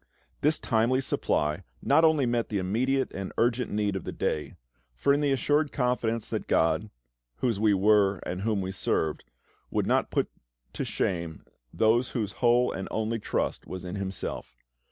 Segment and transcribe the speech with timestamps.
[0.41, 4.55] This timely supply not only met the immediate and urgent need of the day;
[4.95, 6.89] for in the assured confidence that GOD,
[7.35, 9.23] whose we were and whom we served,
[9.69, 10.27] would not put
[10.73, 14.57] to shame those whose whole and only trust was in Himself.